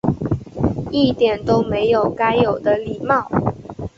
[0.89, 3.29] 一点都没有该有的礼貌